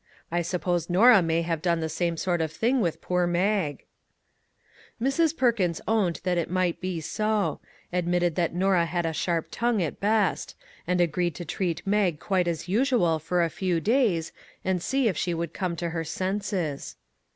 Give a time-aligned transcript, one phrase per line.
[0.31, 3.85] I suppose Norah may have done the same sort of thing with poor Mag."
[4.99, 5.37] 87 MAG AND MARGARET Mrs.
[5.37, 7.59] Perkins owned that it might be so;
[7.93, 10.55] ad mitted that Norah had a sharp tongue, at best;
[10.87, 14.31] and agreed to treat Mag quite as usual for a few days,
[14.65, 16.95] and see if she would come to her senses.